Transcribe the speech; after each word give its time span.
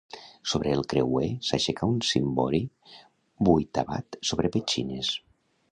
Sobre 0.53 0.71
el 0.77 0.79
creuer 0.93 1.27
s'aixeca 1.49 1.89
un 1.95 1.99
cimbori 2.13 2.63
vuitavat 3.51 4.19
sobre 4.33 4.53
petxines. 4.57 5.17